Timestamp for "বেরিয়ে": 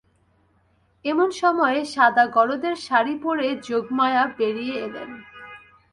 4.37-4.75